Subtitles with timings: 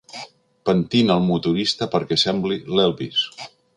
[0.69, 3.29] Pentina el motorista perquè sembli l'Elvis.